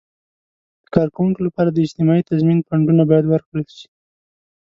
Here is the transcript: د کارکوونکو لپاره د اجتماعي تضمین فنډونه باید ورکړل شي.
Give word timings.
د 0.83 0.85
کارکوونکو 0.95 1.39
لپاره 1.47 1.69
د 1.71 1.77
اجتماعي 1.85 2.23
تضمین 2.31 2.59
فنډونه 2.67 3.03
باید 3.11 3.25
ورکړل 3.27 3.65
شي. 3.77 3.87